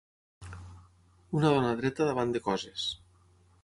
[1.41, 2.93] una dona dreta davant de coses.